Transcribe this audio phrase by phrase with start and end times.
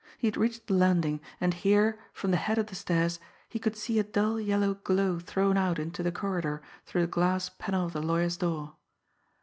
[0.17, 3.75] He had reached the landing, and here, from the head of the stairs, he could
[3.77, 7.93] see a dull yellow glow thrown out into the corridor through the glass panel of
[7.93, 8.77] the lawyer's door.